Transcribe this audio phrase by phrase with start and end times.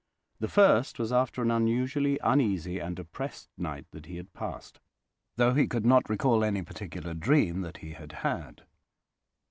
[0.39, 5.67] The first was after an unusually uneasy and oppressed night that he had passed—though he
[5.67, 8.63] could not recall any particular dream that he had had.